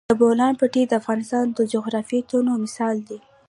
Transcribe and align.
د 0.09 0.11
بولان 0.21 0.53
پټي 0.59 0.83
د 0.87 0.91
افغانستان 1.01 1.45
د 1.57 1.59
جغرافیوي 1.73 2.21
تنوع 2.29 2.57
مثال 2.65 2.95
دی. 3.07 3.19